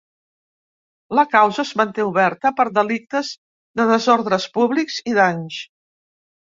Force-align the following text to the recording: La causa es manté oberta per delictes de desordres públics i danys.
La 1.19 1.25
causa 1.33 1.65
es 1.69 1.73
manté 1.83 2.07
oberta 2.09 2.53
per 2.63 2.67
delictes 2.81 3.31
de 3.81 3.89
desordres 3.95 4.51
públics 4.59 5.03
i 5.15 5.19
danys. 5.25 5.65